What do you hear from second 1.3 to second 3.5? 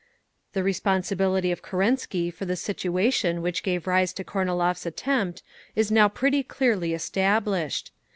of Kerensky for the situation